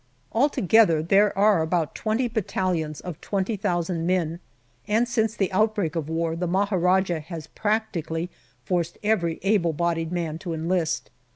[0.31, 4.39] Altogether there are about twenty battalions of 20,000 men,
[4.87, 7.51] and since the outbreak of war the Maharajah has 170
[8.01, 8.31] GALLIPOLI DIARY practically
[8.65, 11.11] forced every able bodied man to enlist.